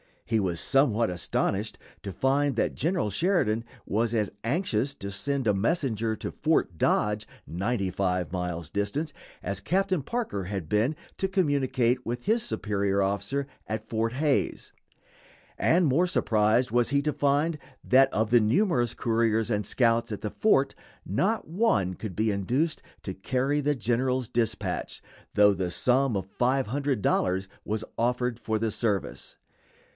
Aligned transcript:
He 0.25 0.39
was 0.39 0.61
somewhat 0.61 1.09
astonished 1.09 1.77
to 2.03 2.13
find 2.13 2.55
that 2.55 2.73
General 2.73 3.09
Sheridan 3.11 3.65
was 3.85 4.13
as 4.15 4.31
anxious 4.45 4.95
to 4.95 5.11
send 5.11 5.45
a 5.45 5.53
messenger 5.53 6.15
to 6.15 6.31
Fort 6.31 6.77
Dodge, 6.77 7.27
ninety 7.45 7.91
five 7.91 8.31
miles 8.31 8.69
distant, 8.69 9.11
as 9.43 9.59
Captain 9.59 10.01
Parker 10.01 10.45
had 10.45 10.69
been 10.69 10.95
to 11.17 11.27
communicate 11.27 12.03
with 12.05 12.25
his 12.25 12.41
superior 12.43 13.01
officer 13.01 13.45
at 13.67 13.87
Fort 13.89 14.13
Hays; 14.13 14.71
and 15.57 15.85
more 15.85 16.07
surprised 16.07 16.71
was 16.71 16.89
he 16.89 17.01
to 17.03 17.13
find 17.13 17.59
that 17.83 18.11
of 18.13 18.31
the 18.31 18.39
numerous 18.39 18.95
couriers 18.95 19.51
and 19.51 19.65
scouts 19.67 20.13
at 20.13 20.21
the 20.21 20.31
fort 20.31 20.73
not 21.05 21.47
one 21.47 21.93
could 21.93 22.15
be 22.15 22.31
induced 22.31 22.81
to 23.03 23.13
carry 23.13 23.59
the 23.61 23.75
general's 23.75 24.29
dispatch, 24.29 25.03
though 25.35 25.53
the 25.53 25.69
sum 25.69 26.15
of 26.15 26.25
$500 26.39 27.47
was 27.65 27.83
offered 27.99 28.39
for 28.39 28.57
the 28.57 28.71
service. 28.71 29.35